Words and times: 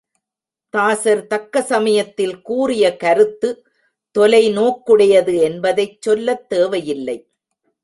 தாசர் 0.73 1.27
தக்க 1.27 1.61
சமயத்தில் 1.61 2.41
கூறிய 2.41 2.97
கருத்து 2.97 3.65
தொலை 4.15 4.43
நோக்குடையது 4.57 5.39
என்பதைச் 5.41 6.01
சொல்லத் 6.01 6.49
தேவையில்லை. 6.49 7.17